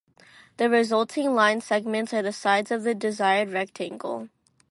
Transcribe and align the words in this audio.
The 0.57 0.67
resulting 0.67 1.35
line 1.35 1.61
segments 1.61 2.11
are 2.11 2.23
the 2.23 2.33
sides 2.33 2.71
of 2.71 2.81
the 2.81 2.95
desired 2.95 3.51
rectangle. 3.53 4.29